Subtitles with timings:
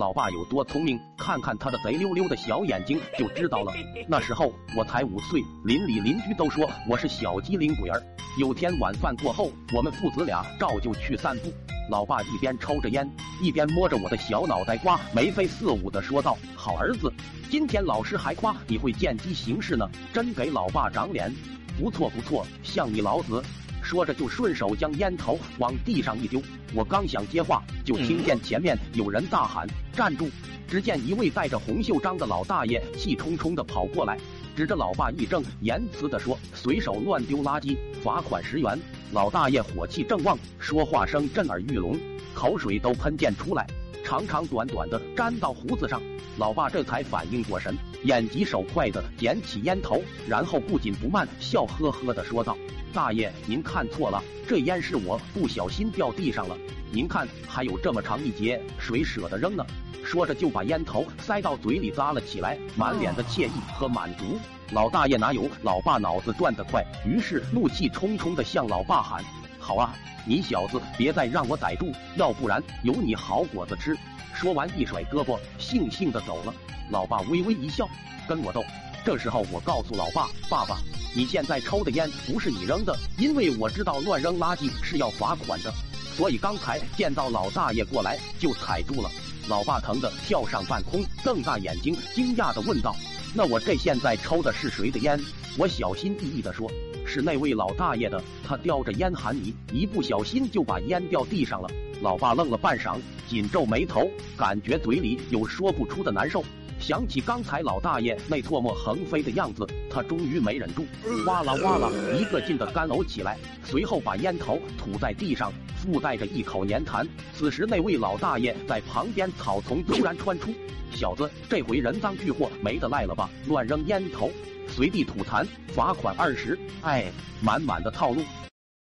[0.00, 3.70] 老爸有多聪明，看看他的贼溜溜的小眼睛就知道了。
[4.08, 8.02] 那时候我才五岁，邻里邻居都说我是小机灵鬼儿。
[8.38, 11.52] 有天晚饭过后，我们父子俩照旧去散步。
[11.90, 13.06] 老爸一边抽着烟，
[13.42, 17.12] 一边摸着我的小脑袋瓜，眉飞色舞的说道：“好儿子，
[17.50, 21.30] 今天老师还夸你会见机行事呢，真给老爸长脸。
[21.78, 23.42] 不错不错，像你老子。”
[23.90, 26.40] 说着就顺手将烟头往地上一丢。
[26.72, 30.30] 我刚想接话，就听见前面有人大喊：“站住！”
[30.70, 34.16] 只见一位戴着红袖章的老大爷气冲冲的跑过来，
[34.54, 38.78] 指着老爸义正言辞的说：“随手乱丢垃圾，罚款十元。”
[39.10, 41.98] 老大爷火气正旺，说话声震耳欲聋，
[42.34, 43.66] 口水都喷溅出来，
[44.04, 46.00] 长长短短的粘到胡子上。
[46.38, 52.56] 老爸这才反应过神，眼疾手快的捡起烟头，然后不紧不慢，笑呵呵的说道
[52.94, 56.56] ：“大爷，您看错了，这烟是我不小心掉地上了。
[56.92, 59.66] 您看，还有这么长一截，谁舍得扔呢？”
[60.10, 64.40] 说着就把烟头塞到嘴里咂了起来，满脸的惬意和满足。
[64.72, 69.24] 老大爷哪有老爸脑子转得快，于是怒气冲冲的向老爸喊
[69.60, 69.94] ：“好啊，
[70.26, 73.96] 你小子别再让我逮住，要不然有你好果子吃！”
[74.34, 76.52] 说完一甩胳膊，悻悻的走了。
[76.90, 77.88] 老爸微微一笑，
[78.28, 78.64] 跟我斗。
[79.04, 80.76] 这时候我告诉老爸：“爸爸，
[81.14, 85.72] 你现在抽的烟不是你扔的，因为我知道乱扔垃圾是要罚款的，
[86.16, 89.08] 所以刚才见到老大爷过来就踩住了。”
[89.50, 92.94] 老爸疼的跳上半空，瞪大眼睛，惊讶的问道。
[93.34, 95.18] 那我这现在抽的是谁的烟？
[95.58, 96.70] 我小心翼翼的说
[97.04, 101.68] ：“是那位老大爷的。”他叼着烟喊你，一不小心就把烟掉地上了。
[102.00, 102.96] 老爸愣了半晌，
[103.28, 106.44] 紧皱眉头，感觉嘴里有说不出的难受。
[106.80, 110.86] 想起刚才老大爷那唾沫横飞的样子，他终于没忍住，
[111.26, 117.06] 哇啦哇啦一个劲的干呕起来，随后把烟头吐在地上，附带着一口粘痰。
[117.34, 120.52] 此时那位老大爷在旁边草丛突然窜出。
[120.92, 123.30] 小子，这回人赃俱获，没得赖了吧？
[123.46, 124.30] 乱扔烟头，
[124.66, 126.58] 随地吐痰，罚款二十。
[126.80, 127.04] 哎，
[127.40, 128.22] 满满的套路。